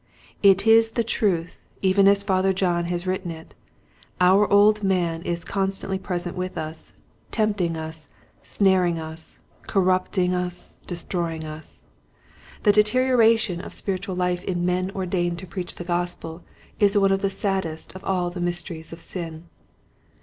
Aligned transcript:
It 0.41 0.65
is 0.65 0.89
the 0.97 1.03
truth 1.03 1.59
even 1.83 2.07
as 2.07 2.23
Father 2.23 2.53
John 2.53 2.85
has 2.85 3.05
written 3.05 3.29
it," 3.29 3.53
our 4.29 4.51
old 4.51 4.81
man 4.83 5.21
is 5.21 5.45
constantly 5.45 5.99
present 5.99 6.35
with 6.35 6.57
us, 6.57 6.93
tempting 7.29 7.77
us, 7.77 8.07
snaring 8.41 8.97
us, 8.97 9.37
corrupting 9.67 10.33
us, 10.33 10.81
destroying 10.87 11.43
us." 11.43 11.83
The 12.63 12.71
deterioration 12.71 13.61
of 13.61 13.73
2IO 13.73 13.75
Quiet 13.75 13.75
Hints 13.75 13.81
to 13.81 13.85
Growing 13.85 13.97
Preachers. 13.97 14.01
spiritual 14.01 14.15
life 14.15 14.43
in 14.45 14.65
men 14.65 14.91
ordained 14.95 15.37
to 15.37 15.45
preach 15.45 15.75
the 15.75 15.83
Gospel 15.83 16.43
is 16.79 16.97
one 16.97 17.11
of 17.11 17.21
the 17.21 17.29
saddest 17.29 17.93
of 17.93 18.03
all 18.03 18.31
the 18.31 18.41
mys 18.41 18.63
teries 18.63 18.91
of 18.91 18.99
sin. 19.01 19.49